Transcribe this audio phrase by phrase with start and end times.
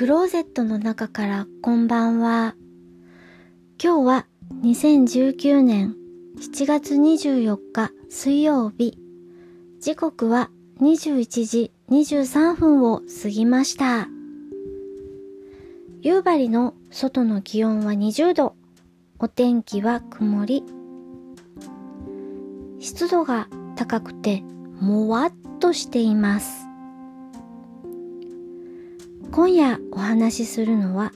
[0.00, 2.54] クローゼットの中からこんばんは。
[3.78, 4.26] 今日は
[4.62, 5.94] 2019年
[6.38, 8.96] 7月24日水曜日。
[9.78, 10.48] 時刻は
[10.80, 14.08] 21時23分を過ぎました。
[16.00, 18.54] 夕張の外の気温は20度。
[19.18, 20.64] お天気は曇り。
[22.78, 24.42] 湿度が高くて
[24.80, 26.69] もわっとしています。
[29.32, 31.12] 今夜お話しするのは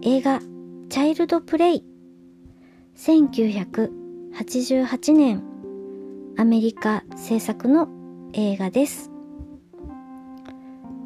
[0.00, 0.40] 映画
[0.88, 1.84] チャイルドプレイ
[2.96, 5.42] 1988年
[6.38, 7.90] アメリカ制作の
[8.32, 9.10] 映画です。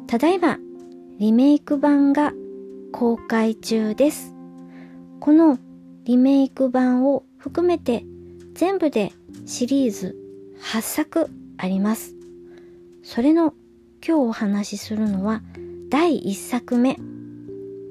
[0.07, 0.57] ただいま
[1.19, 2.31] リメイク版が
[2.93, 4.33] 公開中です。
[5.19, 5.59] この
[6.05, 8.05] リメイク版を含めて
[8.53, 9.11] 全部で
[9.45, 10.15] シリーズ
[10.61, 12.15] 8作あります。
[13.03, 13.53] それの
[14.07, 15.41] 今日お話しするのは
[15.87, 16.97] 第1作目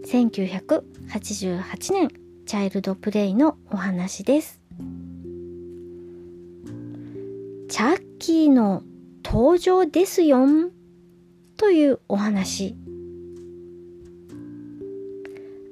[0.04, 2.08] 1988年
[2.44, 4.60] チャイルドプレイのお話です。
[7.68, 8.82] チャッキーの
[9.24, 10.70] 登場ですよん
[11.56, 12.74] というお話。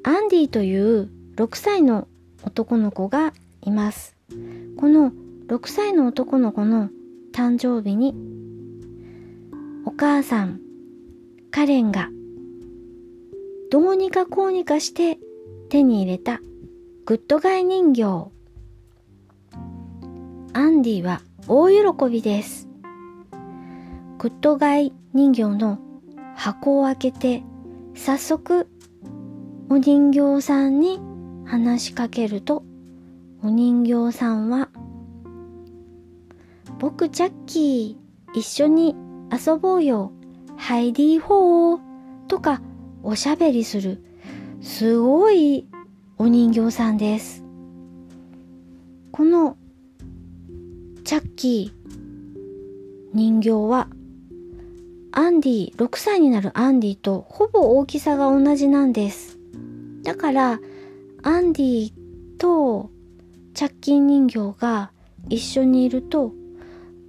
[0.05, 2.07] アンディという6歳の
[2.45, 4.17] 男の子がいます。
[4.79, 5.13] この
[5.49, 6.89] 6歳の男の子の
[7.33, 8.15] 誕生日に
[9.85, 10.61] お母さん
[11.53, 12.09] カレンが
[13.71, 15.19] どうにかこうにかして
[15.69, 16.41] 手に入れた
[17.05, 18.31] グッドガイ人形。
[20.55, 22.71] アンディは大喜びです。
[24.17, 25.79] グッドガイ人形の
[26.37, 27.43] 箱を開けて
[27.95, 28.67] 早速
[29.69, 31.01] お人形さんに
[31.45, 32.65] 話しかけると
[33.43, 34.71] お人形さんは
[36.79, 38.97] 僕ジャッキー一緒に
[39.31, 40.13] 遊ぼうよ
[40.57, 41.81] ハイディーホー
[42.29, 42.61] とか
[43.03, 44.03] おしゃべりする
[44.61, 45.67] すごい
[46.19, 47.45] お人形さんです。
[49.11, 49.57] この
[51.05, 51.99] チャッキー
[53.13, 53.89] 人形は
[55.11, 59.39] アンディ、6歳になるアンディとほぼ大きさが同じなんです。
[60.03, 60.61] だから
[61.23, 61.93] アンディ
[62.39, 62.91] と
[63.55, 64.91] チャッキー人形が
[65.29, 66.33] 一緒にいると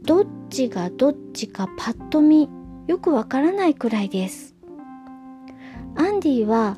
[0.04, 2.50] どっちがどっちかパッと見
[2.88, 4.56] よくわからないくらいです。
[5.96, 6.78] アンディは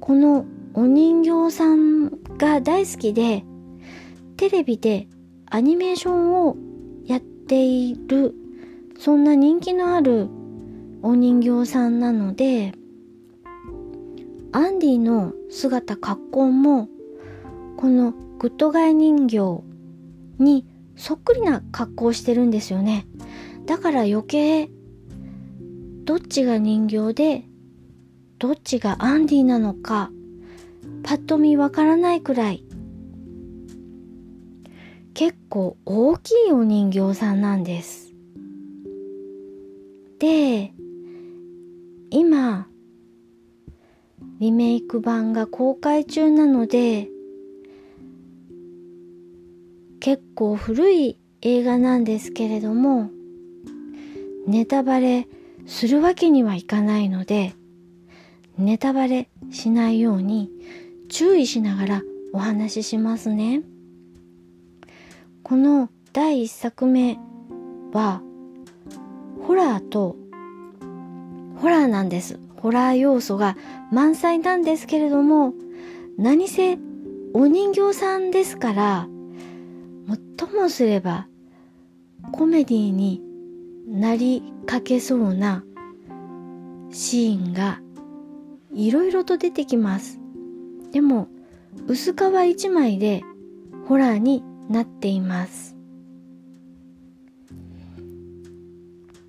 [0.00, 0.44] この
[0.74, 3.44] お人形さんが大好きで
[4.36, 5.08] テレビで
[5.46, 6.56] アニメーションを
[7.06, 8.34] やっている
[8.98, 10.28] そんな人気のある
[11.02, 12.72] お人形さんなので
[14.52, 16.88] アンディの姿格好も
[17.76, 19.62] このグッドガイ人形
[20.38, 20.66] に
[20.96, 23.06] そっくりな格好をしてるんですよね
[23.66, 24.70] だから余計
[26.10, 27.44] どっちが人形で
[28.40, 30.10] どっちがアンディなのか
[31.04, 32.64] パッと見わからないくらい
[35.14, 38.12] 結構大きいお人形さんなんです。
[40.18, 40.72] で、
[42.10, 42.66] 今、
[44.40, 47.08] リメイク版が公開中なので、
[50.00, 53.10] 結構古い映画なんですけれども、
[54.48, 55.28] ネタバレ
[55.66, 57.54] するわけにはいかないので、
[58.58, 60.50] ネタバレしないように
[61.08, 63.62] 注意しながらお話ししますね。
[65.42, 67.18] この第1作目
[67.92, 68.22] は
[69.46, 70.16] ホラーと
[71.56, 72.38] ホラーなんです。
[72.56, 73.56] ホラー要素が
[73.90, 75.54] 満載なんですけれども
[76.18, 76.78] 何せ
[77.32, 79.08] お人形さんですから
[80.06, 81.26] もっともすれば
[82.32, 83.22] コメディに
[83.90, 85.64] なりかけそうな
[86.92, 87.80] シーンが
[88.72, 90.20] いろいろと出てきます。
[90.92, 91.26] でも、
[91.88, 92.16] 薄皮
[92.50, 93.22] 一枚で
[93.88, 95.76] ホラーになっています。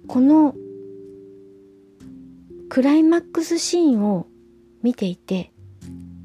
[0.08, 0.54] この
[2.70, 4.28] クライマックスシーンを
[4.84, 5.52] 見ていて、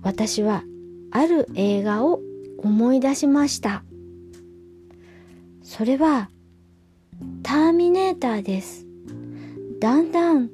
[0.02, 0.62] 私は
[1.10, 2.20] ある映画を
[2.58, 3.82] 思い出しました。
[5.62, 6.30] それは、
[7.42, 8.86] ターミネーターです。
[9.80, 10.50] だんだん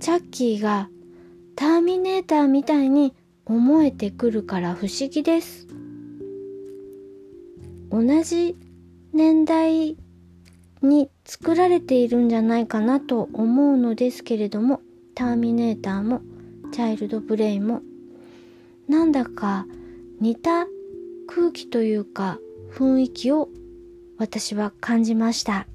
[0.00, 0.88] チャッキーが
[1.56, 3.14] ターミネーターみたいに
[3.46, 5.66] 思えてくるから不思議です。
[7.90, 8.56] 同じ
[9.12, 9.96] 年代
[10.82, 14.80] に作られているんじゃないかなと思うのですけれども、
[15.14, 16.20] ターミネーターも
[16.72, 17.82] チャイルドブレイも
[18.88, 19.66] なんだか
[20.20, 20.66] 似た
[21.26, 22.38] 空気というか
[22.72, 23.48] 雰囲気を
[24.18, 25.66] 私は感じました。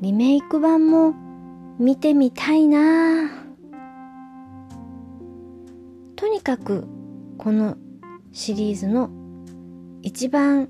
[0.00, 1.14] リメイク版も
[1.78, 3.30] 見てみたいな。
[6.14, 6.86] とにかく
[7.36, 7.76] この
[8.32, 9.10] シリーズの
[10.02, 10.68] 一番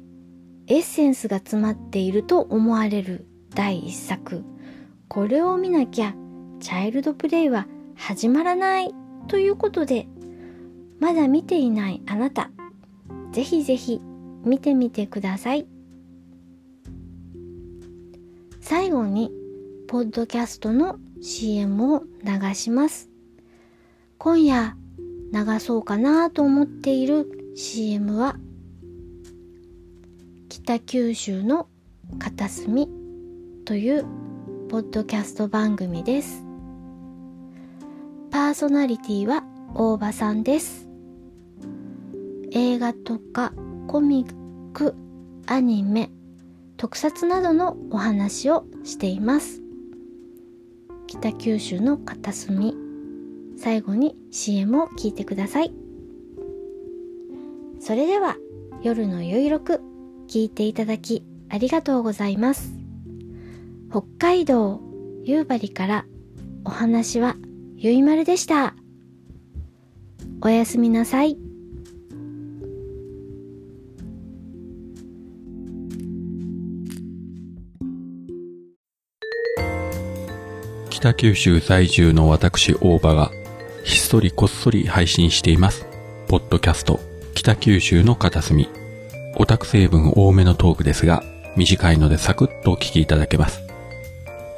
[0.67, 4.45] エッセンスが詰まっていると思われる第一作。
[5.09, 6.15] これを見なきゃ
[6.61, 7.67] チャイルドプレイは
[7.97, 8.95] 始まらない
[9.27, 10.07] ということで
[11.01, 12.51] まだ見ていないあなた
[13.33, 14.01] ぜひぜひ
[14.45, 15.67] 見てみてください。
[18.71, 19.33] 最後に
[19.89, 23.09] ポッドキャストの CM を流します
[24.19, 24.77] 今夜
[25.33, 28.37] 流そうかなと思っている CM は
[30.51, 31.67] 北九州の
[32.19, 32.91] 片隅
[33.65, 34.05] という
[34.69, 36.45] ポッドキャスト番組です。
[38.31, 39.45] パーソナリティは
[39.75, 40.91] 大場さんです。
[42.53, 43.55] 映画とか
[43.87, 44.95] コミック、
[45.47, 46.11] アニメ、
[46.79, 49.61] 特撮などのお話をしています。
[51.09, 52.75] 北九州の片隅。
[53.57, 55.75] 最後に CM を聞いてください。
[57.81, 58.37] それでは
[58.81, 59.81] 夜のゆいろく
[60.29, 62.73] 聞いていただきありがとうございます。
[63.91, 64.81] 北海道
[65.25, 66.07] 夕張から
[66.65, 67.35] お話は
[67.75, 68.77] ゆいまるでした。
[70.43, 71.48] おやすみなさい。
[80.99, 83.31] 北九州在住の私大場が
[83.85, 85.87] ひっそりこっそり配信しています。
[86.27, 86.99] ポッドキャスト
[87.35, 88.69] 北九州の片隅。
[89.37, 91.23] オタク成分多めのトークですが、
[91.57, 93.63] 短いのでサクッとお聞きいただけます。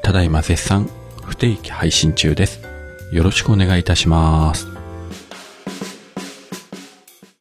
[0.02, 0.88] ただいま絶賛
[1.26, 2.62] 不定期配信中です。
[3.12, 4.79] よろしくお願いいたします。